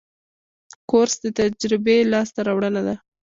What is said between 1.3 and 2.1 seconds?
تجربې